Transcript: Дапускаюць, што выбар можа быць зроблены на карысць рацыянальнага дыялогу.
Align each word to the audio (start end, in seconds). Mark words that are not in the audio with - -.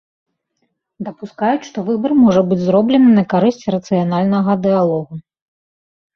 Дапускаюць, 1.09 1.67
што 1.69 1.83
выбар 1.89 2.11
можа 2.23 2.41
быць 2.49 2.59
зроблены 2.65 3.09
на 3.19 3.23
карысць 3.35 3.63
рацыянальнага 3.77 4.59
дыялогу. 4.67 5.13